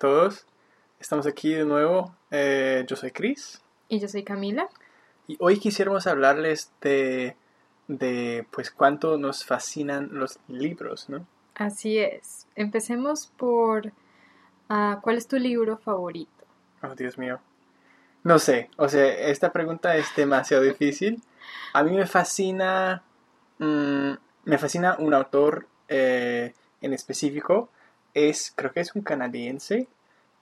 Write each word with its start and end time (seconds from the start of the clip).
todos. 0.00 0.46
Estamos 0.98 1.26
aquí 1.26 1.52
de 1.52 1.64
nuevo. 1.64 2.16
Eh, 2.30 2.84
yo 2.88 2.96
soy 2.96 3.12
Chris. 3.12 3.60
Y 3.88 4.00
yo 4.00 4.08
soy 4.08 4.24
Camila. 4.24 4.68
Y 5.28 5.36
hoy 5.38 5.60
quisiéramos 5.60 6.06
hablarles 6.06 6.72
de, 6.80 7.36
de 7.86 8.46
pues 8.50 8.70
cuánto 8.70 9.18
nos 9.18 9.44
fascinan 9.44 10.08
los 10.12 10.40
libros, 10.48 11.08
¿no? 11.10 11.26
Así 11.54 11.98
es. 11.98 12.46
Empecemos 12.56 13.26
por 13.36 13.92
ah, 14.70 15.00
¿cuál 15.02 15.18
es 15.18 15.28
tu 15.28 15.36
libro 15.36 15.76
favorito? 15.76 16.30
Oh, 16.82 16.94
Dios 16.94 17.18
mío. 17.18 17.38
No 18.24 18.38
sé, 18.38 18.70
o 18.76 18.88
sea, 18.88 19.06
esta 19.06 19.52
pregunta 19.52 19.96
es 19.96 20.06
demasiado 20.16 20.62
difícil. 20.62 21.22
A 21.74 21.82
mí 21.82 21.94
me 21.94 22.06
fascina, 22.06 23.02
mm, 23.58 24.12
me 24.44 24.58
fascina 24.58 24.96
un 24.98 25.12
autor 25.12 25.66
eh, 25.88 26.54
en 26.80 26.94
específico. 26.94 27.68
Es, 28.14 28.52
creo 28.54 28.72
que 28.72 28.80
es 28.80 28.94
un 28.94 29.02
canadiense 29.02 29.88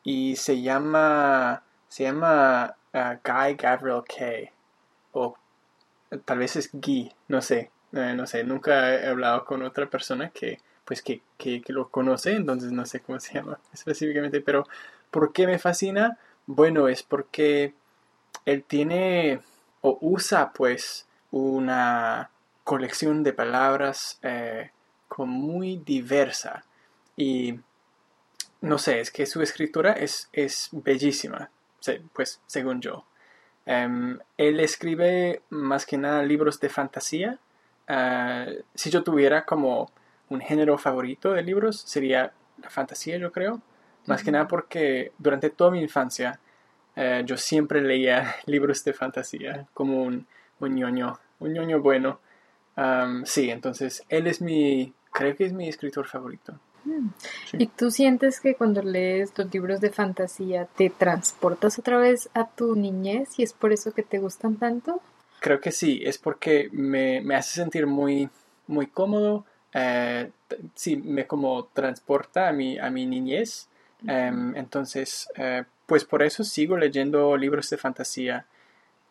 y 0.03 0.37
se 0.37 0.63
llama, 0.63 1.63
se 1.89 2.05
llama 2.05 2.77
ah, 2.93 3.19
Guy 3.25 3.55
Gabriel 3.55 4.03
Kay 4.07 4.51
o 5.13 5.37
tal 6.25 6.39
vez 6.39 6.57
es 6.57 6.71
Guy, 6.73 7.13
no 7.29 7.43
sé, 7.43 7.71
eh, 7.93 8.15
no 8.15 8.27
sé, 8.27 8.45
nunca 8.45 8.95
he 8.95 9.09
hablado 9.09 9.45
con 9.45 9.63
otra 9.63 9.87
persona 9.87 10.31
que 10.31 10.59
pues 10.85 11.03
que, 11.03 11.21
que, 11.37 11.61
que, 11.61 11.75
lo 11.75 11.91
conoce, 11.91 12.33
entonces 12.33 12.73
no 12.73 12.87
sé 12.87 13.01
cómo 13.01 13.21
se 13.21 13.35
llama 13.39 13.59
específicamente, 13.75 14.41
pero 14.41 14.65
¿por 15.11 15.33
qué 15.35 15.47
me 15.47 15.59
fascina? 15.59 16.19
Bueno, 16.47 16.89
es 16.89 17.03
porque 17.03 17.75
él 18.47 18.65
tiene 18.65 19.41
o 19.83 19.99
usa 20.01 20.53
pues 20.53 21.07
una 21.31 22.31
colección 22.65 23.23
de 23.23 23.33
palabras 23.35 24.19
eh, 24.23 24.71
muy 25.19 25.77
diversa 25.79 26.65
y 27.17 27.61
no 28.61 28.79
sé, 28.79 29.01
es 29.01 29.11
que 29.11 29.27
su 29.27 29.43
escritura 29.43 29.93
es, 29.93 30.29
es 30.33 30.69
bellísima, 30.73 31.51
pues 32.13 32.41
según 32.47 32.81
yo. 32.81 33.05
Um, 33.67 34.19
él 34.39 34.61
escribe 34.61 35.43
más 35.51 35.85
que 35.85 35.99
nada 35.99 36.23
libros 36.23 36.59
de 36.59 36.69
fantasía. 36.69 37.39
Uh, 37.89 38.63
si 38.75 38.91
yo 38.91 39.03
tuviera 39.03 39.45
como 39.45 39.91
un 40.31 40.41
género 40.41 40.79
favorito 40.79 41.33
de 41.33 41.43
libros, 41.43 41.81
sería 41.83 42.33
la 42.63 42.71
fantasía, 42.71 43.19
yo 43.19 43.31
creo. 43.31 43.61
Más 44.07 44.25
que 44.25 44.33
nada 44.33 44.49
porque 44.49 45.13
durante 45.19 45.51
toda 45.51 45.71
mi 45.71 45.83
infancia 45.83 46.41
uh, 46.97 47.23
yo 47.25 47.37
siempre 47.37 47.83
leía 47.83 48.37
libros 48.47 48.83
de 48.85 48.95
fantasía 48.95 49.67
como 49.75 50.03
un, 50.03 50.27
un 50.61 50.75
ñoño, 50.75 51.19
un 51.39 51.53
ñoño 51.53 51.81
bueno. 51.81 52.21
Um, 52.77 53.25
sí, 53.25 53.51
entonces 53.51 54.05
él 54.09 54.27
es 54.27 54.41
mi, 54.41 54.95
creo 55.13 55.37
que 55.37 55.45
es 55.45 55.53
mi 55.53 55.69
escritor 55.69 56.07
favorito. 56.07 56.59
¿Y 57.53 57.67
tú 57.67 57.91
sientes 57.91 58.41
que 58.41 58.55
cuando 58.55 58.83
lees 58.83 59.33
los 59.37 59.53
libros 59.53 59.81
de 59.81 59.91
fantasía 59.91 60.67
te 60.67 60.91
transportas 60.91 61.79
otra 61.79 61.99
vez 61.99 62.29
a 62.35 62.49
tu 62.49 62.75
niñez 62.75 63.39
y 63.39 63.43
es 63.43 63.53
por 63.53 63.73
eso 63.73 63.93
que 63.93 64.03
te 64.03 64.19
gustan 64.19 64.57
tanto? 64.57 65.01
Creo 65.41 65.61
que 65.61 65.71
sí, 65.71 66.01
es 66.05 66.19
porque 66.19 66.69
me, 66.73 67.23
hace 67.35 67.55
sentir 67.61 67.87
muy, 67.87 68.29
muy 68.67 68.87
cómodo, 68.87 69.45
eh, 69.73 70.31
sí, 70.75 70.97
me 70.97 71.27
como 71.27 71.65
transporta 71.67 72.49
a 72.49 72.53
mi, 72.53 72.79
a 72.79 72.91
mi 72.91 73.07
niñez. 73.07 73.69
Em, 74.07 74.57
entonces, 74.57 75.29
eh, 75.37 75.65
pues 75.87 76.05
por 76.05 76.23
eso 76.23 76.45
sigo 76.45 76.77
leyendo 76.77 77.37
libros 77.37 77.71
de 77.71 77.77
fantasía. 77.77 78.47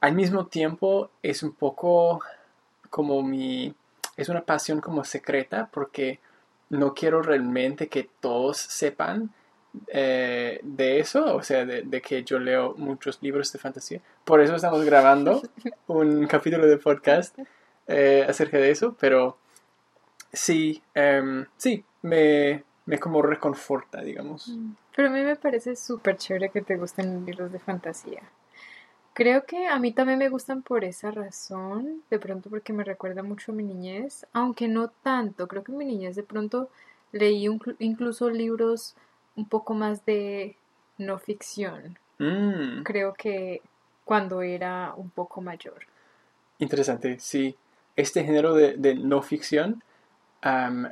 Al 0.01 0.13
mismo 0.13 0.47
tiempo 0.47 1.09
es 1.23 1.43
un 1.43 1.53
poco 1.53 2.21
como 2.89 3.23
mi, 3.23 3.73
es 4.15 4.29
una 4.29 4.41
pasión 4.41 4.81
como 4.81 5.03
secreta 5.03 5.69
porque 5.71 6.19
no 6.69 6.93
quiero 6.93 7.21
realmente 7.21 7.87
que 7.87 8.09
todos 8.19 8.57
sepan 8.57 9.31
eh, 9.87 10.59
de 10.63 10.99
eso, 10.99 11.35
o 11.35 11.43
sea, 11.43 11.65
de, 11.65 12.01
que 12.01 12.23
yo 12.23 12.39
leo 12.39 12.73
muchos 12.77 13.19
libros 13.21 13.51
de 13.51 13.59
fantasía. 13.59 14.01
Por 14.25 14.41
eso 14.41 14.55
estamos 14.55 14.83
grabando 14.83 15.41
un 15.87 16.25
capítulo 16.27 16.67
de 16.67 16.77
podcast 16.77 17.37
eh, 17.87 18.25
acerca 18.27 18.57
de 18.57 18.71
eso, 18.71 18.95
pero 18.99 19.37
sí, 20.33 20.81
em, 20.93 21.45
sí, 21.57 21.83
me, 22.01 22.63
me 22.85 22.99
como 22.99 23.21
reconforta, 23.21 24.01
digamos. 24.01 24.47
Mm, 24.49 24.71
pero 24.95 25.09
a 25.09 25.11
mí 25.11 25.21
me 25.21 25.35
parece 25.35 25.75
súper 25.75 26.17
chévere 26.17 26.49
que 26.49 26.61
te 26.61 26.75
gusten 26.75 27.13
los 27.13 27.23
libros 27.23 27.51
de 27.51 27.59
fantasía. 27.59 28.23
Creo 29.17 29.47
que 29.47 29.65
a 29.65 29.79
mí 29.79 29.93
también 29.93 30.19
me 30.19 30.29
gustan 30.29 30.61
por 30.61 30.83
esa 30.83 31.09
razón, 31.09 32.03
de 32.11 32.19
pronto 32.19 32.51
porque 32.51 32.71
me 32.71 32.83
recuerda 32.83 33.23
mucho 33.23 33.51
a 33.51 33.55
mi 33.55 33.63
niñez, 33.63 34.27
aunque 34.31 34.67
no 34.67 34.89
tanto, 34.89 35.47
creo 35.47 35.63
que 35.63 35.71
en 35.71 35.79
mi 35.79 35.85
niñez 35.85 36.15
de 36.15 36.21
pronto 36.21 36.69
leí 37.11 37.47
incluso 37.79 38.29
libros 38.29 38.93
un 39.35 39.49
poco 39.49 39.73
más 39.73 40.05
de 40.05 40.55
no 40.99 41.17
ficción. 41.17 41.97
Mm. 42.19 42.83
Creo 42.83 43.15
que 43.15 43.63
cuando 44.05 44.43
era 44.43 44.93
un 44.95 45.09
poco 45.09 45.41
mayor. 45.41 45.87
Interesante, 46.59 47.19
sí. 47.19 47.55
Este 47.95 48.23
género 48.23 48.53
de, 48.53 48.93
no 48.93 49.23
ficción, 49.23 49.81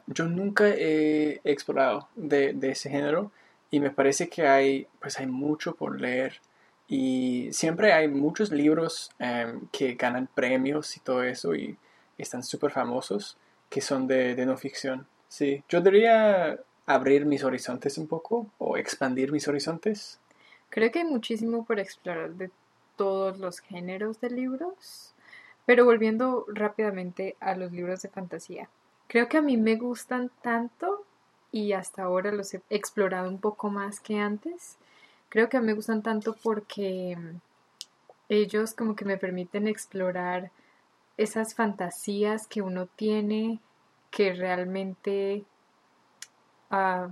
yo 0.07 0.25
nunca 0.25 0.67
he 0.69 1.41
explorado 1.43 2.07
de, 2.15 2.53
de, 2.53 2.71
ese 2.71 2.89
género 2.89 3.31
y 3.69 3.79
me 3.79 3.91
parece 3.91 4.29
que 4.29 4.47
hay, 4.47 4.87
pues 4.99 5.19
hay 5.19 5.27
mucho 5.27 5.75
por 5.75 6.01
leer. 6.01 6.41
Y 6.87 7.49
siempre 7.51 7.93
hay 7.93 8.07
muchos 8.07 8.51
libros 8.51 9.11
em, 9.19 9.67
que 9.71 9.95
ganan 9.95 10.27
premios 10.33 10.95
y 10.97 10.99
todo 10.99 11.23
eso 11.23 11.55
y 11.55 11.77
están 12.17 12.43
súper 12.43 12.71
famosos 12.71 13.37
que 13.69 13.81
son 13.81 14.07
de, 14.07 14.35
de, 14.35 14.45
no 14.45 14.57
ficción. 14.57 15.07
Sí, 15.27 15.63
yo 15.67 15.81
debería 15.81 16.59
abrir 16.85 17.25
mis 17.25 17.43
horizontes 17.43 17.97
un 17.97 18.07
poco 18.07 18.47
o 18.59 18.77
expandir 18.77 19.31
mis 19.31 19.47
horizontes. 19.47 20.19
Creo 20.69 20.91
que 20.91 20.99
hay 20.99 21.05
muchísimo 21.05 21.65
por 21.65 21.79
explorar 21.79 22.35
de 22.35 22.51
todos 22.95 23.39
los 23.39 23.59
géneros 23.59 24.21
de 24.21 24.29
libros. 24.29 25.13
Pero 25.65 25.85
volviendo 25.85 26.45
rápidamente 26.47 27.35
a 27.39 27.55
los 27.55 27.71
libros 27.71 28.01
de 28.01 28.09
fantasía, 28.09 28.69
creo 29.07 29.27
que 29.27 29.37
a 29.37 29.41
mí 29.41 29.57
me 29.57 29.75
gustan 29.75 30.29
tanto 30.41 31.03
y 31.51 31.73
hasta 31.73 32.03
ahora 32.03 32.31
los 32.31 32.53
he 32.53 32.61
explorado 32.69 33.29
un 33.29 33.39
poco 33.39 33.69
más 33.69 33.99
que 33.99 34.19
antes 34.19 34.77
creo 35.29 35.49
que 35.49 35.59
me 35.59 35.73
gustan 35.73 36.01
tanto 36.01 36.35
porque 36.43 37.17
mm, 37.17 37.37
ellos 38.29 38.73
como 38.73 38.95
que 38.95 39.05
me 39.05 39.17
permiten 39.17 39.67
explorar 39.67 40.51
esas 41.17 41.55
fantasías 41.55 42.47
que 42.47 42.61
uno 42.61 42.87
tiene 42.87 43.59
que 44.11 44.33
realmente 44.33 45.43
uh, 46.71 47.09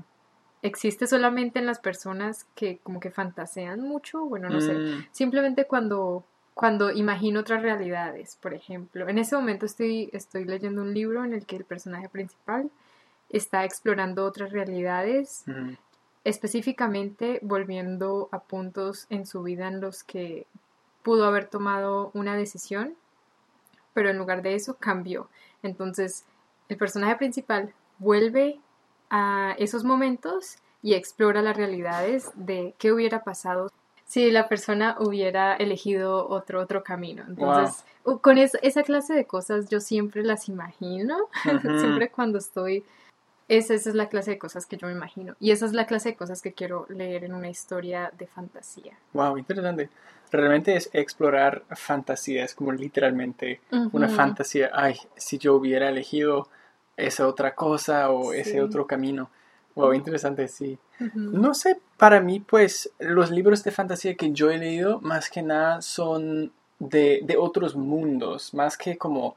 existe 0.62 1.08
solamente 1.08 1.60
en 1.60 1.66
las 1.66 1.80
personas 1.80 2.46
que 2.56 2.80
como 2.80 3.00
que 3.00 3.12
fantasean 3.12 3.82
mucho, 3.82 4.26
bueno, 4.26 4.50
no 4.50 4.62
sé, 4.62 4.74
mm. 4.74 5.08
simplemente 5.12 5.66
cuando 5.66 6.24
cuando 6.54 6.92
imagino 6.92 7.40
otras 7.40 7.62
realidades, 7.62 8.38
por 8.40 8.54
ejemplo. 8.54 9.10
En 9.10 9.18
ese 9.18 9.36
momento 9.36 9.66
estoy, 9.66 10.10
estoy 10.14 10.46
leyendo 10.46 10.82
un 10.82 10.94
libro 10.94 11.26
en 11.26 11.34
el 11.34 11.46
que 11.46 11.56
el 11.56 11.66
personaje 11.66 12.10
principal 12.10 12.70
está 13.30 13.66
explorando 13.66 14.24
otras 14.24 14.52
realidades 14.52 15.46
específicamente 16.24 17.40
volviendo 17.42 18.30
a 18.32 18.40
puntos 18.40 19.08
en 19.10 19.26
su 19.26 19.44
vida 19.44 19.68
en 19.68 19.82
los 19.82 20.04
que 20.04 20.46
pudo 21.04 21.26
haber 21.26 21.48
tomado 21.48 22.12
una 22.14 22.36
decisión, 22.36 22.96
pero 23.94 24.10
en 24.10 24.18
lugar 24.18 24.42
de 24.42 24.56
eso 24.56 24.78
cambió. 24.80 25.28
Entonces, 25.62 26.26
el 26.70 26.78
personaje 26.78 27.16
principal 27.18 27.74
vuelve 28.00 28.60
a 29.10 29.56
esos 29.58 29.84
momentos 29.84 30.58
y 30.82 30.94
explora 30.94 31.42
las 31.42 31.56
realidades 31.56 32.32
de 32.36 32.74
qué 32.78 32.92
hubiera 32.92 33.24
pasado 33.24 33.70
si 34.06 34.30
la 34.32 34.48
persona 34.48 34.96
hubiera 35.00 35.56
elegido 35.56 36.28
otro 36.28 36.62
otro 36.62 36.84
camino. 36.84 37.24
Entonces, 37.28 37.84
con 38.22 38.38
esa 38.38 38.84
clase 38.84 39.14
de 39.14 39.26
cosas 39.26 39.70
yo 39.70 39.80
siempre 39.80 40.24
las 40.24 40.50
imagino, 40.50 41.18
siempre 41.80 42.10
cuando 42.10 42.38
estoy 42.38 42.84
esa, 43.48 43.74
es 43.74 43.86
la 43.88 44.10
clase 44.10 44.32
de 44.32 44.38
cosas 44.38 44.66
que 44.66 44.78
yo 44.78 44.88
me 44.88 44.94
imagino. 44.94 45.36
Y 45.40 45.52
esa 45.52 45.66
es 45.66 45.74
la 45.74 45.86
clase 45.86 46.10
de 46.10 46.16
cosas 46.16 46.42
que 46.42 46.54
quiero 46.54 46.86
leer 46.90 47.24
en 47.24 47.34
una 47.34 47.50
historia 47.50 48.12
de 48.18 48.28
fantasía. 48.28 48.98
Wow, 49.14 49.38
interesante. 49.38 49.90
Realmente 50.32 50.76
es 50.76 50.90
explorar 50.94 51.64
fantasía, 51.70 52.44
es 52.44 52.56
como 52.56 52.72
literalmente 52.72 53.62
una 53.92 54.10
fantasía. 54.10 54.72
Ay, 54.74 54.98
si 55.16 55.38
yo 55.38 55.56
hubiera 55.56 55.90
elegido 55.90 56.48
esa 56.98 57.28
otra 57.28 57.54
cosa 57.54 58.10
o 58.10 58.34
ese 58.34 58.62
otro 58.62 58.88
camino. 58.88 59.30
Wow, 59.76 59.94
interesante, 59.94 60.48
sí. 60.48 60.78
No 61.14 61.54
sé, 61.54 61.80
para 61.98 62.20
mí, 62.20 62.40
pues, 62.40 62.92
los 63.00 63.32
libros 63.32 63.64
de 63.64 63.72
fantasía 63.72 64.16
que 64.16 64.32
yo 64.32 64.50
he 64.52 64.58
leído, 64.58 65.02
más 65.02 65.30
que 65.30 65.42
nada, 65.42 65.82
son 65.82 66.52
de, 66.80 67.22
de 67.24 67.38
otros 67.38 67.76
mundos, 67.76 68.54
más 68.54 68.78
que 68.78 68.98
como, 68.98 69.36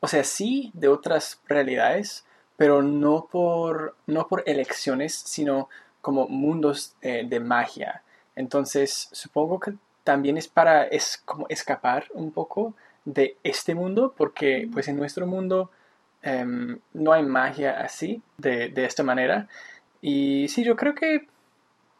o 0.00 0.08
sea, 0.08 0.24
sí, 0.24 0.70
de 0.74 0.88
otras 0.88 1.40
realidades, 1.46 2.24
pero 2.62 2.80
no 2.80 3.26
por, 3.28 3.96
no 4.06 4.28
por 4.28 4.44
elecciones, 4.46 5.12
sino 5.16 5.68
como 6.00 6.28
mundos 6.28 6.94
eh, 7.02 7.26
de 7.28 7.40
magia. 7.40 8.04
Entonces, 8.36 9.08
supongo 9.10 9.58
que 9.58 9.74
también 10.04 10.38
es 10.38 10.46
para 10.46 10.84
es 10.84 11.20
como 11.24 11.48
escapar 11.48 12.04
un 12.14 12.30
poco 12.30 12.74
de 13.04 13.36
este 13.42 13.74
mundo, 13.74 14.14
porque 14.16 14.68
pues 14.72 14.86
en 14.86 14.96
nuestro 14.96 15.26
mundo 15.26 15.72
em, 16.22 16.78
no 16.92 17.12
hay 17.12 17.24
magia 17.24 17.80
así, 17.80 18.22
de, 18.38 18.72
esta 18.76 19.02
manera. 19.02 19.48
Y 20.00 20.46
sí, 20.46 20.62
yo 20.62 20.76
creo 20.76 20.94
que 20.94 21.26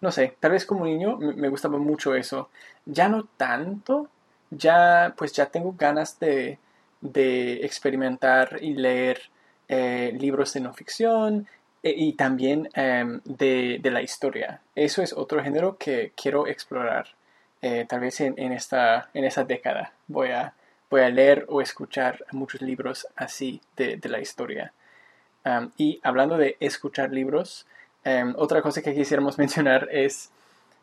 no 0.00 0.12
sé, 0.12 0.37
tal 0.38 0.53
vez 0.53 0.65
como 0.65 0.85
niño 0.87 1.17
me, 1.17 1.32
me 1.35 1.49
gustaba 1.49 1.76
mucho 1.79 2.15
eso. 2.15 2.50
Ya 2.87 3.08
no 3.08 3.25
tanto, 3.37 4.08
ya 4.50 5.12
pues 5.17 5.32
ya 5.32 5.47
tengo 5.47 5.75
ganas 5.76 6.20
de, 6.20 6.61
de 7.00 7.67
experimentar 7.67 8.61
y 8.61 8.75
leer 8.75 9.32
eh, 9.77 10.09
libros 10.25 10.53
de 10.55 10.61
no 10.61 10.73
ficción 10.81 11.47
e- 11.83 11.95
y 12.07 12.09
también 12.25 12.69
em, 12.75 13.21
de, 13.25 13.79
de 13.85 13.91
la 13.91 14.03
historia. 14.09 14.61
Eso 14.75 15.03
es 15.03 15.13
otro 15.13 15.43
género 15.47 15.77
que 15.79 16.13
quiero 16.21 16.47
explorar. 16.55 17.07
eh, 17.63 17.87
tal 17.89 18.01
vez 18.01 18.21
en, 18.21 18.35
en 18.39 18.53
esta, 18.53 19.09
en 19.15 19.25
esta 19.25 19.45
década 19.45 19.85
voy 20.09 20.31
a, 20.41 20.53
voy 20.91 21.03
a 21.03 21.09
leer 21.11 21.39
o 21.49 21.61
escuchar 21.63 22.25
muchos 22.33 22.61
libros 22.63 23.07
así 23.17 23.61
de, 23.77 23.97
de 24.03 24.09
la 24.09 24.21
historia. 24.21 24.73
Y 25.77 26.01
hablando 26.03 26.37
de 26.37 26.57
escuchar 26.61 27.13
libros, 27.13 27.67
em, 28.05 28.35
otra 28.37 28.63
cosa 28.63 28.83
que 28.83 28.95
quisiéramos 28.95 29.39
mencionar 29.45 29.89
es, 29.93 30.31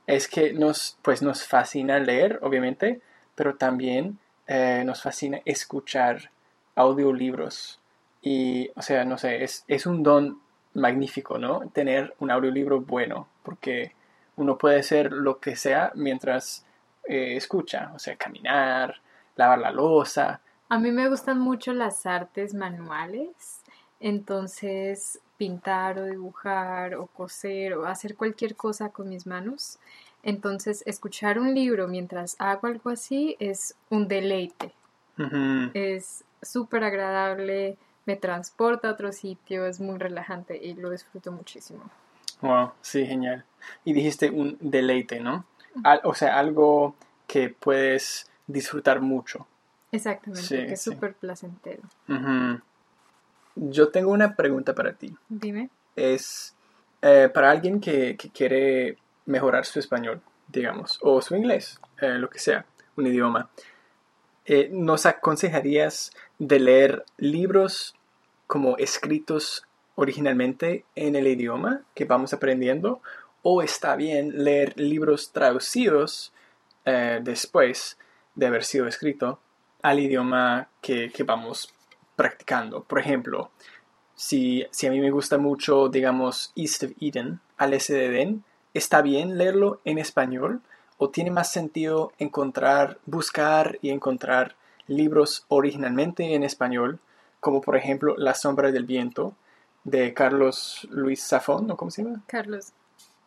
es 0.07 0.27
que 0.27 0.53
nos, 0.53 0.97
pues 1.01 1.21
nos 1.21 1.43
fascina 1.45 1.99
leer, 1.99 2.39
obviamente, 2.41 3.01
pero 3.35 3.55
también 3.55 4.19
eh, 4.47 4.83
nos 4.85 5.01
fascina 5.03 5.41
escuchar 5.45 6.31
audiolibros. 6.75 7.78
Y, 8.21 8.69
o 8.75 8.81
sea, 8.81 9.05
no 9.05 9.17
sé, 9.17 9.43
es, 9.43 9.63
es 9.67 9.85
un 9.85 10.03
don 10.03 10.39
magnífico, 10.73 11.37
¿no? 11.37 11.69
Tener 11.69 12.15
un 12.19 12.31
audiolibro 12.31 12.81
bueno, 12.81 13.27
porque 13.43 13.93
uno 14.35 14.57
puede 14.57 14.79
hacer 14.79 15.11
lo 15.11 15.39
que 15.39 15.55
sea 15.55 15.91
mientras 15.95 16.65
eh, 17.07 17.35
escucha, 17.35 17.91
o 17.95 17.99
sea, 17.99 18.15
caminar, 18.15 18.95
lavar 19.35 19.59
la 19.59 19.71
losa. 19.71 20.41
A 20.69 20.79
mí 20.79 20.91
me 20.91 21.09
gustan 21.09 21.39
mucho 21.39 21.73
las 21.73 22.05
artes 22.05 22.53
manuales, 22.53 23.61
entonces 23.99 25.19
pintar 25.37 25.97
o 25.97 26.05
dibujar 26.05 26.95
o 26.95 27.07
coser 27.07 27.73
o 27.73 27.85
hacer 27.87 28.15
cualquier 28.15 28.55
cosa 28.55 28.89
con 28.89 29.09
mis 29.09 29.25
manos. 29.25 29.79
Entonces, 30.21 30.83
escuchar 30.85 31.39
un 31.39 31.55
libro 31.55 31.87
mientras 31.87 32.35
hago 32.39 32.67
algo 32.67 32.89
así 32.89 33.37
es 33.39 33.75
un 33.89 34.07
deleite. 34.07 34.73
Es 35.73 36.23
súper 36.41 36.83
agradable, 36.85 37.77
me 38.09 38.15
transporta 38.15 38.89
a 38.89 38.93
otro 38.93 39.11
sitio, 39.11 39.67
es 39.67 39.79
muy 39.79 39.99
relajante 39.99 40.57
y 40.57 40.73
lo 40.73 40.89
disfruto 40.89 41.31
muchísimo. 41.31 41.83
Wow, 42.41 42.71
sí, 42.81 43.05
genial. 43.05 43.45
Y 43.85 43.93
dijiste 43.93 44.31
un 44.31 44.57
deleite, 44.59 45.19
¿no? 45.19 45.45
Al- 45.83 46.01
o 46.03 46.15
sea, 46.15 46.39
algo 46.39 46.95
que 47.27 47.49
puedes 47.49 48.27
disfrutar 48.47 48.99
mucho. 48.99 49.45
Exactamente, 49.91 50.41
Sí, 50.41 50.55
que 50.55 50.73
es 50.73 50.81
sí. 50.81 50.91
súper 50.91 51.13
placentero. 51.13 51.83
Yo 53.55 53.89
tengo 53.89 54.11
una 54.11 54.35
pregunta 54.35 54.73
para 54.73 54.93
ti. 54.93 55.15
Dime. 55.27 55.69
Es 55.95 56.55
eh, 57.03 57.29
para 57.31 57.51
alguien 57.51 57.79
que, 57.79 58.17
que 58.17 58.29
quiere 58.31 58.97
mejorar 59.27 59.65
su 59.65 59.77
español, 59.79 60.19
digamos, 60.47 60.97
o 61.03 61.21
su 61.21 61.35
inglés, 61.35 61.79
eh, 62.01 62.15
lo 62.17 62.27
que 62.29 62.39
sea, 62.39 62.65
un 62.95 63.05
idioma. 63.05 63.49
eh, 64.45 64.67
¿Nos 64.71 65.05
aconsejarías 65.05 66.11
de 66.39 66.59
leer 66.59 67.05
libros 67.17 67.93
como 68.49 68.77
escritos 68.77 69.67
originalmente 69.93 70.83
en 70.95 71.15
el 71.15 71.27
idioma 71.27 71.83
que 71.93 72.05
vamos 72.05 72.33
aprendiendo? 72.33 72.99
¿O 73.43 73.61
está 73.61 73.95
bien 73.95 74.43
leer 74.43 74.73
libros 74.75 75.31
traducidos 75.31 76.33
eh, 76.83 77.19
después 77.21 77.99
de 78.33 78.47
haber 78.47 78.63
sido 78.63 78.87
escrito 78.87 79.39
al 79.83 79.99
idioma 79.99 80.67
que, 80.81 81.11
que 81.11 81.21
vamos 81.21 81.71
practicando? 82.15 82.83
Por 82.83 82.97
ejemplo, 82.97 83.51
si, 84.15 84.65
si 84.71 84.87
a 84.87 84.89
mí 84.89 84.99
me 84.99 85.11
gusta 85.11 85.37
mucho, 85.37 85.87
digamos, 85.87 86.51
East 86.55 86.81
of 86.85 86.91
Eden, 86.99 87.41
al 87.55 87.75
S 87.75 87.93
de 87.93 88.39
¿está 88.73 89.03
bien 89.03 89.37
leerlo 89.37 89.79
en 89.85 89.99
español? 89.99 90.61
¿O 90.97 91.09
tiene 91.09 91.29
más 91.29 91.51
sentido 91.51 92.13
encontrar, 92.17 92.97
buscar 93.05 93.77
y 93.83 93.91
encontrar 93.91 94.55
libros 94.87 95.45
originalmente 95.49 96.33
en 96.33 96.41
español, 96.41 96.99
como 97.39 97.61
por 97.61 97.75
ejemplo 97.75 98.15
La 98.17 98.33
sombra 98.33 98.71
del 98.71 98.85
viento, 98.85 99.35
de 99.83 100.13
Carlos 100.13 100.87
Luis 100.91 101.25
Zafón, 101.25 101.67
¿no? 101.67 101.77
¿Cómo 101.77 101.89
se 101.91 102.03
llama? 102.03 102.21
Carlos. 102.27 102.73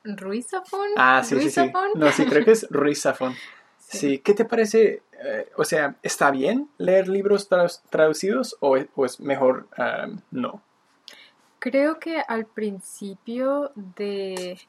¿Ruiz 0.05 0.49
Zafón? 0.51 0.89
Ah, 0.97 1.23
sí, 1.23 1.31
sí, 1.31 1.35
¿Ruiz 1.37 1.55
sí. 1.55 1.61
Zafón? 1.61 1.89
No, 1.95 2.11
sí, 2.13 2.27
creo 2.27 2.45
que 2.45 2.51
es 2.53 2.67
Ruiz 2.71 3.01
Zafón. 3.03 3.35
Sí. 3.79 3.99
Sí, 3.99 4.19
¿qué 4.19 4.35
te 4.35 4.45
parece? 4.45 5.03
eh, 5.25 5.49
o 5.57 5.65
sea, 5.65 5.97
¿está 6.03 6.31
bien 6.31 6.69
leer 6.79 7.09
libros 7.09 7.49
tradu- 7.49 7.81
traducidos 7.91 8.57
o, 8.61 8.77
es- 8.77 8.89
o 8.97 9.07
es 9.07 9.21
mejor 9.21 9.69
ah, 9.77 10.09
no? 10.31 10.63
Creo 11.59 12.01
que 12.01 12.21
al 12.27 12.47
principio 12.47 13.71
de 13.77 14.61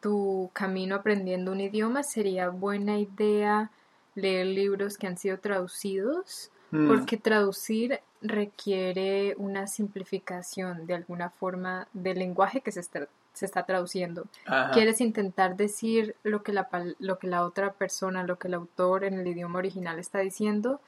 tu 0.00 0.50
camino 0.52 0.96
aprendiendo 0.96 1.52
un 1.52 1.60
idioma 1.60 2.02
sería 2.02 2.48
buena 2.48 2.98
idea 2.98 3.70
leer 4.14 4.46
libros 4.46 4.96
que 4.98 5.06
han 5.06 5.16
sido 5.18 5.38
traducidos, 5.38 6.50
Mm, 6.72 6.88
porque 6.88 7.16
traducir 7.16 8.00
requiere 8.28 9.34
una 9.38 9.66
simplificación 9.66 10.86
de 10.86 10.94
alguna 10.94 11.30
forma 11.30 11.88
del 11.92 12.18
lenguaje 12.18 12.60
que 12.60 12.72
se 12.72 12.80
está, 12.80 13.08
se 13.32 13.46
está 13.46 13.64
traduciendo. 13.64 14.26
ajá. 14.46 14.70
Quieres 14.72 15.00
intentar 15.00 15.56
decir 15.56 16.16
lo 16.22 16.42
que, 16.42 16.52
la, 16.52 16.68
lo 16.98 17.18
que 17.18 17.26
la 17.26 17.44
otra 17.44 17.72
persona, 17.72 18.24
lo 18.24 18.38
que 18.38 18.48
el 18.48 18.54
autor 18.54 19.04
en 19.04 19.14
el 19.14 19.26
idioma 19.26 19.58
original 19.58 19.98
está 19.98 20.20
diciendo, 20.20 20.80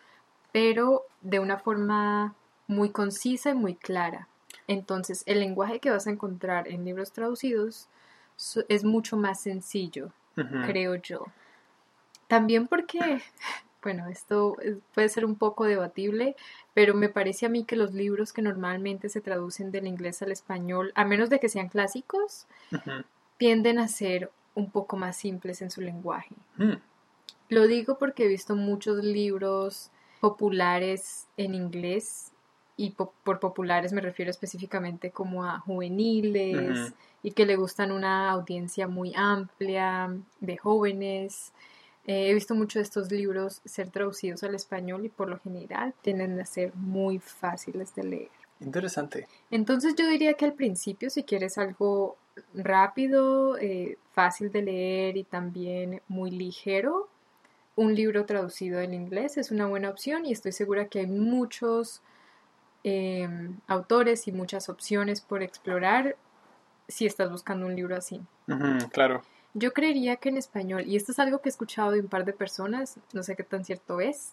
pero 0.52 1.04
de 1.20 1.40
una 1.40 1.58
forma 1.58 2.34
muy 2.66 2.90
concisa 2.90 3.50
y 3.50 3.54
muy 3.54 3.74
clara. 3.74 4.28
Entonces, 4.66 5.22
el 5.26 5.40
lenguaje 5.40 5.80
que 5.80 5.90
vas 5.90 6.06
a 6.06 6.10
encontrar 6.10 6.68
en 6.68 6.84
libros 6.84 7.12
traducidos 7.12 7.88
es 8.68 8.84
mucho 8.84 9.16
más 9.16 9.40
sencillo, 9.40 10.12
creo 10.66 10.94
yo. 10.96 11.26
También 12.28 12.68
porque, 12.68 13.22
bueno, 13.82 14.08
esto 14.08 14.56
es- 14.60 14.76
puede 14.94 15.08
ser 15.08 15.24
un 15.24 15.36
poco 15.36 15.64
debatible, 15.64 16.36
pero 16.74 16.94
me 16.94 17.08
parece 17.08 17.46
a 17.46 17.48
mí 17.48 17.64
que 17.64 17.76
los 17.76 17.94
libros 17.94 18.32
que 18.32 18.42
normalmente 18.42 19.08
se 19.08 19.20
traducen 19.20 19.70
del 19.70 19.86
inglés 19.86 20.20
al 20.22 20.32
español, 20.32 20.92
a 20.94 21.04
menos 21.04 21.30
de 21.30 21.38
que 21.40 21.48
sean 21.48 21.68
clásicos, 21.68 22.46
tienden 23.36 23.78
a 23.78 23.88
ser 23.88 24.30
un 24.54 24.70
poco 24.70 24.96
más 24.96 25.16
simples 25.16 25.62
en 25.62 25.70
su 25.70 25.80
lenguaje. 25.80 26.34
Mm, 26.56 26.72
Lo 27.50 27.66
digo 27.66 27.98
porque 27.98 28.24
he 28.24 28.28
visto 28.28 28.56
muchos 28.56 29.02
libros 29.04 29.90
populares 30.20 31.26
en 31.36 31.54
inglés 31.54 32.32
y 32.76 32.90
po- 32.90 33.12
por 33.24 33.40
populares 33.40 33.92
me 33.92 34.00
refiero 34.00 34.30
específicamente 34.30 35.10
como 35.10 35.44
a 35.44 35.58
juveniles 35.60 36.92
y 37.22 37.30
que 37.32 37.46
le 37.46 37.56
gustan 37.56 37.90
una 37.92 38.30
audiencia 38.30 38.86
muy 38.88 39.12
amplia 39.16 40.10
de 40.40 40.56
jóvenes. 40.56 41.52
Eh, 42.08 42.30
he 42.30 42.34
visto 42.34 42.54
muchos 42.54 42.76
de 42.76 42.82
estos 42.84 43.12
libros 43.12 43.60
ser 43.66 43.90
traducidos 43.90 44.42
al 44.42 44.54
español 44.54 45.04
y 45.04 45.10
por 45.10 45.28
lo 45.28 45.38
general 45.38 45.92
tienden 46.00 46.40
a 46.40 46.46
ser 46.46 46.74
muy 46.74 47.18
fáciles 47.18 47.94
de 47.94 48.02
leer. 48.02 48.30
Interesante. 48.60 49.28
Entonces 49.50 49.94
yo 49.94 50.08
diría 50.08 50.32
que 50.32 50.46
al 50.46 50.54
principio, 50.54 51.10
si 51.10 51.22
quieres 51.22 51.58
algo 51.58 52.16
rápido, 52.54 53.58
eh, 53.58 53.98
fácil 54.12 54.50
de 54.50 54.62
leer 54.62 55.18
y 55.18 55.24
también 55.24 56.00
muy 56.08 56.30
ligero, 56.30 57.10
un 57.76 57.94
libro 57.94 58.24
traducido 58.24 58.80
en 58.80 58.94
inglés 58.94 59.36
es 59.36 59.50
una 59.50 59.66
buena 59.66 59.90
opción 59.90 60.24
y 60.24 60.32
estoy 60.32 60.52
segura 60.52 60.86
que 60.86 61.00
hay 61.00 61.06
muchos 61.06 62.00
eh, 62.84 63.28
autores 63.66 64.26
y 64.28 64.32
muchas 64.32 64.70
opciones 64.70 65.20
por 65.20 65.42
explorar 65.42 66.16
si 66.88 67.04
estás 67.04 67.30
buscando 67.30 67.66
un 67.66 67.76
libro 67.76 67.94
así. 67.94 68.22
Claro. 68.92 69.22
Yo 69.58 69.72
creería 69.72 70.16
que 70.16 70.28
en 70.28 70.36
español, 70.36 70.84
y 70.86 70.96
esto 70.96 71.12
es 71.12 71.18
algo 71.18 71.40
que 71.40 71.48
he 71.48 71.50
escuchado 71.50 71.90
de 71.90 72.00
un 72.00 72.08
par 72.08 72.24
de 72.24 72.32
personas, 72.32 72.98
no 73.12 73.22
sé 73.22 73.36
qué 73.36 73.42
tan 73.42 73.64
cierto 73.64 74.00
es, 74.00 74.32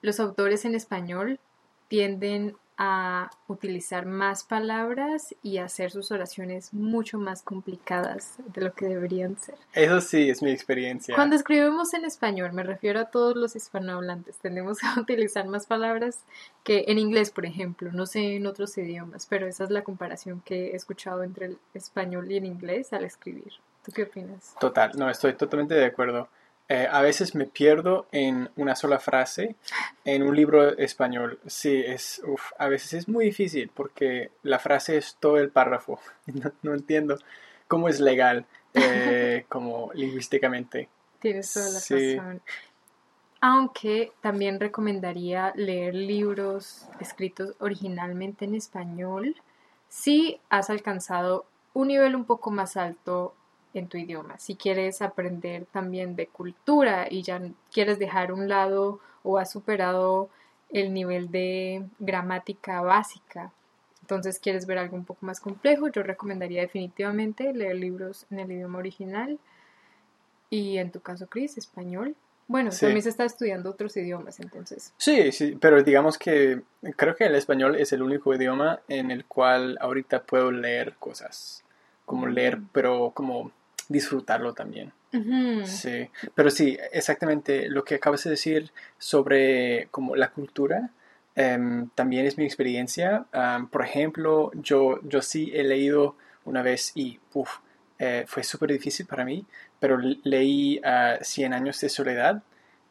los 0.00 0.20
autores 0.20 0.64
en 0.64 0.74
español 0.74 1.40
tienden 1.88 2.56
a 2.80 3.28
utilizar 3.48 4.06
más 4.06 4.44
palabras 4.44 5.34
y 5.42 5.58
a 5.58 5.64
hacer 5.64 5.90
sus 5.90 6.12
oraciones 6.12 6.72
mucho 6.72 7.18
más 7.18 7.42
complicadas 7.42 8.36
de 8.54 8.60
lo 8.60 8.72
que 8.72 8.86
deberían 8.86 9.36
ser. 9.36 9.56
Eso 9.72 10.00
sí 10.00 10.30
es 10.30 10.44
mi 10.44 10.52
experiencia. 10.52 11.16
Cuando 11.16 11.34
escribimos 11.34 11.92
en 11.94 12.04
español, 12.04 12.52
me 12.52 12.62
refiero 12.62 13.00
a 13.00 13.06
todos 13.06 13.34
los 13.34 13.56
hispanohablantes, 13.56 14.38
tendemos 14.38 14.78
a 14.84 15.00
utilizar 15.00 15.48
más 15.48 15.66
palabras 15.66 16.24
que 16.62 16.84
en 16.86 17.00
inglés, 17.00 17.30
por 17.32 17.46
ejemplo, 17.46 17.90
no 17.90 18.06
sé 18.06 18.36
en 18.36 18.46
otros 18.46 18.78
idiomas, 18.78 19.26
pero 19.26 19.48
esa 19.48 19.64
es 19.64 19.70
la 19.70 19.82
comparación 19.82 20.40
que 20.44 20.68
he 20.68 20.76
escuchado 20.76 21.24
entre 21.24 21.46
el 21.46 21.58
español 21.74 22.30
y 22.30 22.36
el 22.36 22.44
inglés 22.44 22.92
al 22.92 23.04
escribir. 23.04 23.54
¿Tú 23.88 23.94
qué 23.94 24.02
opinas? 24.02 24.54
Total, 24.60 24.92
no, 24.98 25.08
estoy 25.08 25.32
totalmente 25.32 25.72
de 25.74 25.86
acuerdo. 25.86 26.28
Eh, 26.68 26.86
a 26.90 27.00
veces 27.00 27.34
me 27.34 27.46
pierdo 27.46 28.06
en 28.12 28.50
una 28.56 28.76
sola 28.76 28.98
frase 28.98 29.56
en 30.04 30.22
un 30.22 30.36
libro 30.36 30.76
español. 30.76 31.38
Sí, 31.46 31.82
es, 31.86 32.20
uf, 32.26 32.52
a 32.58 32.68
veces 32.68 32.92
es 32.92 33.08
muy 33.08 33.24
difícil 33.24 33.70
porque 33.72 34.30
la 34.42 34.58
frase 34.58 34.98
es 34.98 35.16
todo 35.18 35.38
el 35.38 35.48
párrafo. 35.48 35.98
No, 36.26 36.52
no 36.60 36.74
entiendo 36.74 37.16
cómo 37.66 37.88
es 37.88 37.98
legal, 38.00 38.44
eh, 38.74 39.46
como 39.48 39.90
lingüísticamente. 39.94 40.90
Tienes 41.20 41.50
toda 41.54 41.70
la 41.70 41.80
Sí. 41.80 42.18
razón. 42.18 42.42
Aunque 43.40 44.12
también 44.20 44.60
recomendaría 44.60 45.54
leer 45.56 45.94
libros 45.94 46.86
escritos 47.00 47.54
originalmente 47.60 48.44
en 48.44 48.54
español 48.54 49.36
si 49.88 50.38
has 50.50 50.68
alcanzado 50.68 51.46
un 51.72 51.88
nivel 51.88 52.14
un 52.14 52.26
poco 52.26 52.50
más 52.50 52.76
alto 52.76 53.34
en 53.78 53.88
tu 53.88 53.96
idioma. 53.96 54.38
Si 54.38 54.56
quieres 54.56 55.02
aprender 55.02 55.66
también 55.66 56.16
de 56.16 56.26
cultura 56.26 57.06
y 57.10 57.22
ya 57.22 57.40
quieres 57.72 57.98
dejar 57.98 58.32
un 58.32 58.48
lado 58.48 59.00
o 59.22 59.38
has 59.38 59.50
superado 59.50 60.28
el 60.70 60.92
nivel 60.92 61.30
de 61.30 61.84
gramática 61.98 62.80
básica, 62.82 63.52
entonces 64.02 64.38
quieres 64.38 64.66
ver 64.66 64.78
algo 64.78 64.96
un 64.96 65.04
poco 65.04 65.26
más 65.26 65.40
complejo, 65.40 65.88
yo 65.88 66.02
recomendaría 66.02 66.62
definitivamente 66.62 67.52
leer 67.52 67.76
libros 67.76 68.26
en 68.30 68.40
el 68.40 68.52
idioma 68.52 68.78
original 68.78 69.38
y 70.50 70.78
en 70.78 70.90
tu 70.90 71.00
caso, 71.00 71.26
Chris, 71.26 71.58
español. 71.58 72.14
Bueno, 72.46 72.70
también 72.70 73.02
se 73.02 73.10
está 73.10 73.26
estudiando 73.26 73.68
otros 73.68 73.94
idiomas, 73.98 74.40
entonces. 74.40 74.94
Sí, 74.96 75.32
sí, 75.32 75.58
pero 75.60 75.82
digamos 75.82 76.16
que 76.16 76.62
creo 76.96 77.14
que 77.14 77.26
el 77.26 77.34
español 77.34 77.76
es 77.76 77.92
el 77.92 78.00
único 78.00 78.34
idioma 78.34 78.80
en 78.88 79.10
el 79.10 79.26
cual 79.26 79.76
ahorita 79.82 80.22
puedo 80.22 80.50
leer 80.50 80.94
cosas, 80.98 81.62
como 82.06 82.26
leer, 82.26 82.58
pero 82.72 83.10
como 83.14 83.52
disfrutarlo 83.88 84.52
también. 84.52 84.92
Sí, 85.64 86.10
pero 86.34 86.50
sí, 86.50 86.76
exactamente 86.92 87.68
lo 87.68 87.82
que 87.82 87.94
acabas 87.94 88.24
de 88.24 88.30
decir 88.30 88.70
sobre 88.98 89.88
como 89.90 90.14
la 90.16 90.30
cultura, 90.30 90.90
em, 91.34 91.88
también 91.94 92.26
es 92.26 92.36
mi 92.36 92.44
experiencia. 92.44 93.26
por 93.70 93.84
ejemplo, 93.84 94.50
yo, 94.54 95.00
yo 95.02 95.22
sí 95.22 95.50
he 95.54 95.64
leído 95.64 96.16
una 96.44 96.62
vez 96.62 96.92
y 96.94 97.18
eh, 97.98 98.24
fue 98.26 98.42
súper 98.44 98.70
difícil 98.72 99.06
para 99.06 99.24
mí, 99.24 99.44
pero 99.80 99.98
leí 99.98 100.80
Cien 101.22 101.52
años 101.52 101.80
de 101.80 101.88
soledad 101.88 102.42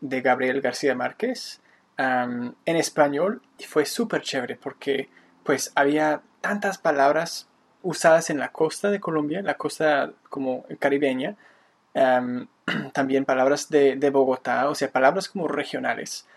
de 0.01 0.22
Gabriel 0.22 0.62
García 0.62 0.96
Márquez 0.96 1.62
en 1.98 2.56
español 2.66 3.42
y 3.58 3.63
fue 3.63 3.86
súper 3.86 4.22
chévere 4.22 4.56
porque 4.56 5.10
pues 5.44 5.72
había 5.75 6.22
tantas 6.42 6.77
palabras 6.77 7.48
usadas 7.84 8.29
en 8.29 8.39
la 8.39 8.51
costa 8.51 8.89
de 8.89 9.00
Colombia, 9.00 9.41
la 9.41 9.55
costa 9.55 10.12
como 10.29 10.65
caribeña, 10.79 11.36
también 12.93 13.25
palabras 13.25 13.69
de, 13.69 14.10
Bogotá, 14.12 14.69
o 14.69 14.75
sea, 14.75 14.91
palabras 14.91 15.29
como 15.29 15.48
regionales. 15.48 16.27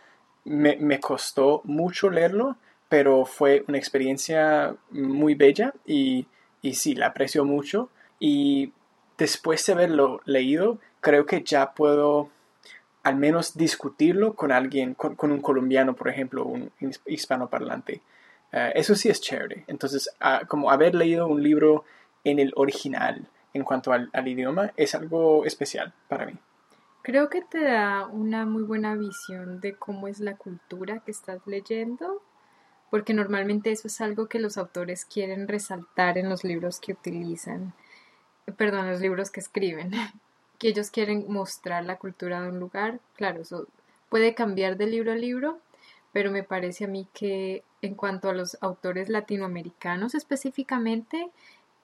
Me, 0.44 1.00
costó 1.00 1.60
mucho 1.64 2.08
leerlo, 2.08 2.56
pero 2.88 3.24
fue 3.24 3.64
una 3.68 3.78
experiencia 3.78 4.74
muy 4.90 5.34
bella 5.34 5.74
y, 5.84 6.26
y 6.62 6.74
sí, 6.74 6.94
la 6.94 7.08
aprecio 7.08 7.44
mucho. 7.44 7.90
Y 8.18 8.72
después 9.18 9.64
de 9.66 9.72
haberlo 9.74 10.22
leído, 10.24 10.78
creo 11.00 11.26
que 11.26 11.42
ya 11.42 11.72
puedo 11.72 12.30
al 13.02 13.16
menos 13.16 13.56
discutirlo 13.56 14.34
con 14.34 14.52
alguien, 14.52 14.94
con, 14.94 15.30
un 15.30 15.40
colombiano, 15.40 15.94
por 15.94 16.08
ejemplo, 16.08 16.44
un 16.44 16.70
hispanoparlante. 17.06 18.02
Uh, 18.52 18.72
eso 18.74 18.94
sí 18.94 19.08
es 19.08 19.20
chévere. 19.20 19.64
Entonces, 19.66 20.10
como 20.48 20.70
haber 20.70 20.94
leído 20.94 21.26
un 21.26 21.42
libro 21.42 21.84
en 22.24 22.38
el 22.38 22.52
original 22.56 23.28
en 23.54 23.64
cuanto 23.64 23.92
al, 23.92 24.10
al, 24.12 24.28
idioma 24.28 24.72
es 24.76 24.94
algo 24.94 25.44
especial 25.44 25.92
para 26.08 26.26
mí. 26.26 26.34
Creo 27.02 27.30
que 27.30 27.42
te 27.42 27.64
da 27.64 28.06
una 28.06 28.44
muy 28.44 28.62
buena 28.62 28.94
visión 28.94 29.60
de 29.60 29.74
cómo 29.74 30.06
es 30.06 30.20
la 30.20 30.36
cultura 30.36 31.00
que 31.00 31.10
estás 31.10 31.40
leyendo, 31.46 32.22
porque 32.90 33.14
normalmente 33.14 33.70
eso 33.70 33.88
es 33.88 34.00
algo 34.00 34.28
que 34.28 34.38
los 34.38 34.58
autores 34.58 35.04
quieren 35.04 35.48
resaltar 35.48 36.18
en 36.18 36.28
los 36.28 36.44
libros 36.44 36.78
que 36.78 36.92
utilizan 36.92 37.72
perdón, 38.56 38.90
los 38.90 39.00
libros 39.00 39.30
que 39.30 39.40
escriben, 39.40 39.90
que 40.58 40.68
ellos 40.68 40.90
quieren 40.90 41.26
mostrar 41.28 41.84
la 41.84 41.96
cultura 41.96 42.42
de 42.42 42.48
un 42.48 42.60
lugar. 42.60 43.00
Claro, 43.14 43.42
eso 43.42 43.66
puede 44.08 44.34
cambiar 44.34 44.76
de 44.76 44.86
libro 44.86 45.12
a 45.12 45.16
libro, 45.16 45.58
pero 46.12 46.30
me 46.30 46.42
parece 46.42 46.84
a 46.84 46.88
mí 46.88 47.08
que 47.12 47.64
en 47.82 47.94
cuanto 47.94 48.28
a 48.28 48.34
los 48.34 48.58
autores 48.60 49.08
latinoamericanos 49.08 50.14
específicamente, 50.14 51.30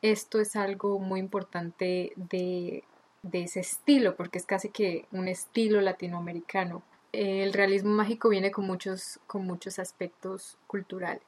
esto 0.03 0.41
es 0.41 0.57
algo 0.57 0.99
muy 0.99 1.21
importante 1.21 2.13
de, 2.17 2.85
de 3.23 3.43
ese 3.43 3.61
estilo, 3.61 4.17
porque 4.17 4.39
es 4.39 4.47
casi 4.47 4.71
que 4.71 5.07
un 5.13 5.29
estilo 5.29 5.81
latinoamericano. 5.81 6.83
El 7.13 7.53
realismo 7.53 7.91
mágico 7.91 8.29
viene 8.29 8.51
con 8.51 8.67
muchos, 8.67 9.21
con 9.27 9.47
muchos 9.47 9.79
aspectos 9.79 10.59
culturales. 10.67 11.23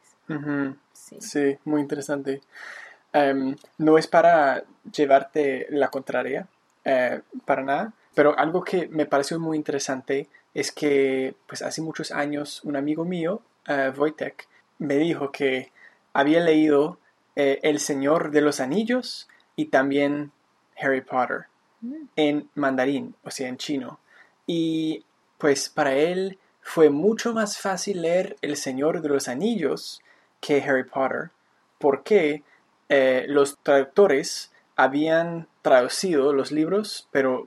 sí, 0.93 1.59
muy 1.65 1.81
interesante. 1.81 2.43
Em, 3.13 3.57
no 3.79 3.97
es 3.97 4.07
para 4.07 4.65
llevarte 4.95 5.67
la 5.71 5.89
contraria, 5.89 6.47
eh, 6.85 7.23
para 7.47 7.63
nada, 7.63 7.93
pero 8.15 8.39
algo 8.39 8.63
que 8.63 8.89
me 8.89 9.07
pareció 9.07 9.41
muy 9.41 9.57
interesante 9.57 10.29
es 10.59 10.73
que, 10.73 11.37
pues 11.47 11.63
hace 11.63 11.83
muchos 11.83 12.11
años, 12.11 12.65
un 12.65 12.75
amigo 12.75 13.05
mío, 13.05 13.43
uh, 13.69 13.97
Wojtek, 13.97 14.49
me 14.79 14.97
dijo 14.97 15.31
que 15.31 15.71
había 16.13 16.41
leído 16.41 16.99
eh, 17.37 17.61
El 17.63 17.79
Señor 17.79 18.33
de 18.33 18.41
los 18.41 18.59
Anillos 18.59 19.29
y 19.55 19.67
también 19.67 20.33
Harry 20.77 21.01
Potter 21.01 21.47
mm. 21.81 21.95
en 22.17 22.51
mandarín, 22.57 23.15
o 23.23 23.31
sea, 23.31 23.47
en 23.47 23.57
chino. 23.57 24.01
Y 24.49 25.05
pues 25.39 25.69
para 25.69 25.95
él 25.95 26.41
fue 26.61 26.91
mucho 26.91 27.33
más 27.33 27.59
fácil 27.59 28.03
leer 28.03 28.37
El 28.43 28.57
Señor 28.57 29.01
de 29.01 29.11
los 29.11 29.29
Anillos 29.29 30.03
que 30.41 30.61
Harry 30.61 30.83
Potter. 30.83 31.31
¿Por 31.79 32.03
qué? 32.03 32.43
Eh, 32.89 33.27
los 33.29 33.59
traductores 33.63 34.51
habían 34.75 35.47
traducido 35.63 36.33
los 36.33 36.51
libros, 36.51 37.07
pero 37.13 37.47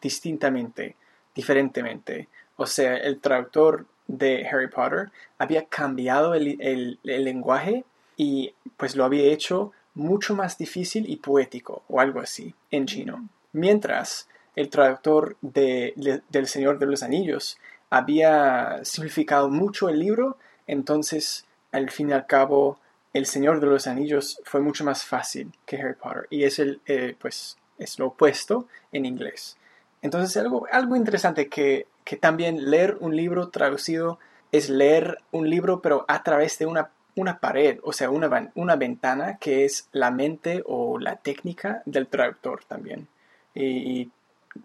distintamente, 0.00 0.96
diferentemente. 1.36 2.26
O 2.58 2.66
sea, 2.66 2.96
el 2.96 3.20
traductor 3.20 3.86
de 4.08 4.44
Harry 4.48 4.68
Potter 4.68 5.10
había 5.38 5.66
cambiado 5.66 6.34
el, 6.34 6.98
lenguaje 7.04 7.84
y 8.16 8.52
pues 8.76 8.96
lo 8.96 9.04
había 9.04 9.32
hecho 9.32 9.72
mucho 9.94 10.34
más 10.34 10.58
difícil 10.58 11.08
y 11.08 11.16
poético 11.16 11.84
o 11.88 12.00
algo 12.00 12.20
así 12.20 12.54
en 12.72 12.86
chino. 12.86 13.28
Mientras 13.52 14.28
el 14.56 14.70
traductor 14.70 15.36
de, 15.40 16.20
del 16.28 16.48
Señor 16.48 16.80
de 16.80 16.86
los 16.86 17.04
Anillos 17.04 17.58
había 17.90 18.80
simplificado 18.82 19.48
mucho 19.50 19.88
el 19.88 20.00
libro, 20.00 20.36
entonces 20.66 21.46
al 21.70 21.90
fin 21.90 22.10
y 22.10 22.12
al 22.12 22.26
cabo 22.26 22.80
el 23.14 23.26
Señor 23.26 23.60
de 23.60 23.68
los 23.68 23.86
Anillos 23.86 24.40
fue 24.44 24.60
mucho 24.60 24.84
más 24.84 25.04
fácil 25.04 25.52
que 25.64 25.76
Harry 25.76 25.94
Potter 25.94 26.26
y 26.28 26.42
es 26.42 26.58
el 26.58 26.80
eh, 26.86 27.14
pues 27.20 27.56
es 27.78 28.00
lo 28.00 28.08
opuesto 28.08 28.66
en 28.90 29.06
inglés. 29.06 29.56
Entonces 30.02 30.36
algo, 30.36 30.66
algo 30.70 30.96
interesante 30.96 31.48
que, 31.48 31.86
que 32.08 32.16
también 32.16 32.70
leer 32.70 32.96
un 33.00 33.14
libro 33.14 33.50
traducido 33.50 34.18
es 34.50 34.70
leer 34.70 35.18
un 35.30 35.50
libro 35.50 35.82
pero 35.82 36.06
a 36.08 36.22
través 36.22 36.58
de 36.58 36.64
una, 36.64 36.88
una 37.16 37.38
pared, 37.38 37.80
o 37.82 37.92
sea, 37.92 38.08
una, 38.08 38.50
una 38.54 38.76
ventana 38.76 39.36
que 39.36 39.66
es 39.66 39.90
la 39.92 40.10
mente 40.10 40.62
o 40.64 40.98
la 40.98 41.16
técnica 41.16 41.82
del 41.84 42.06
traductor 42.06 42.64
también. 42.64 43.08
Y, 43.54 44.10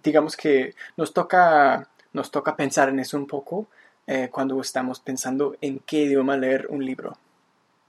digamos 0.01 0.37
que 0.37 0.73
nos 0.95 1.13
toca, 1.13 1.89
nos 2.13 2.31
toca 2.31 2.55
pensar 2.55 2.87
en 2.87 3.01
eso 3.01 3.17
un 3.17 3.27
poco 3.27 3.67
eh, 4.07 4.29
cuando 4.31 4.61
estamos 4.61 5.01
pensando 5.01 5.57
en 5.59 5.79
qué 5.79 6.03
idioma 6.03 6.37
leer 6.37 6.67
un 6.69 6.85
libro. 6.85 7.17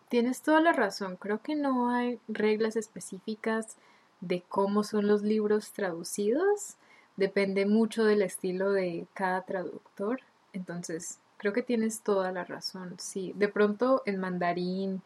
Tienes 0.08 0.42
toda 0.42 0.60
la 0.60 0.72
razón, 0.72 1.14
creo 1.14 1.40
que 1.42 1.54
no 1.54 1.90
hay 1.90 2.18
reglas 2.26 2.74
específicas 2.74 3.76
de 4.20 4.42
cómo 4.48 4.82
son 4.82 5.06
los 5.06 5.22
libros 5.22 5.70
traducidos, 5.70 6.74
depende 7.16 7.66
mucho 7.66 8.04
del 8.04 8.22
estilo 8.22 8.72
de 8.72 9.06
cada 9.14 9.42
traductor, 9.42 10.20
entonces 10.52 11.18
creo 11.36 11.52
que 11.52 11.62
tienes 11.62 12.00
toda 12.00 12.32
la 12.32 12.44
razón, 12.44 12.94
sí, 12.98 13.32
de 13.36 13.48
pronto 13.48 14.02
en 14.06 14.18
mandarín 14.18 15.02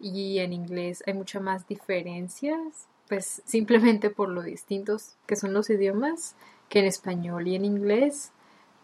y 0.00 0.38
en 0.38 0.52
inglés 0.52 1.02
hay 1.06 1.14
muchas 1.14 1.42
más 1.42 1.66
diferencias, 1.66 2.88
pues 3.08 3.42
simplemente 3.46 4.10
por 4.10 4.28
lo 4.28 4.42
distintos 4.42 5.16
que 5.26 5.36
son 5.36 5.52
los 5.52 5.70
idiomas 5.70 6.34
que 6.68 6.80
en 6.80 6.86
español 6.86 7.46
y 7.46 7.54
en 7.54 7.64
inglés, 7.64 8.32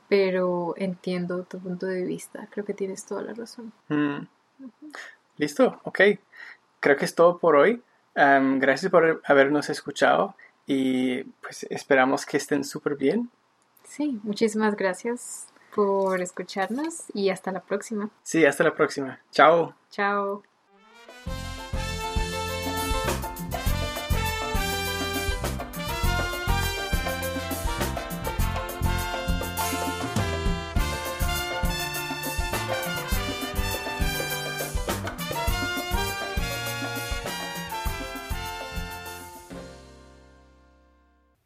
pero 0.08 0.74
entiendo 0.76 1.42
tu 1.44 1.58
punto 1.58 1.86
de 1.86 2.04
vista, 2.04 2.48
creo 2.50 2.64
que 2.64 2.74
tienes 2.74 3.04
toda 3.04 3.22
la 3.22 3.34
razón. 3.34 3.72
Mm. 3.88 4.26
Listo, 5.36 5.80
ok. 5.84 6.00
Creo 6.80 6.96
que 6.96 7.04
es 7.04 7.14
todo 7.14 7.38
por 7.38 7.56
hoy. 7.56 7.82
gracias 8.14 8.90
por 8.90 9.22
habernos 9.24 9.70
escuchado 9.70 10.34
y 10.68 11.24
pues 11.40 11.66
esperamos 11.70 12.26
que 12.26 12.36
estén 12.36 12.62
súper 12.62 12.94
bien. 12.94 13.30
Sí, 13.84 14.20
muchísimas 14.22 14.76
gracias 14.76 15.48
por 15.74 16.20
escucharnos 16.20 17.04
y 17.14 17.30
hasta 17.30 17.50
la 17.50 17.60
próxima. 17.60 18.10
Sí, 18.22 18.44
hasta 18.44 18.64
la 18.64 18.74
próxima. 18.74 19.18
Chao. 19.32 19.74
Chao. 19.90 20.42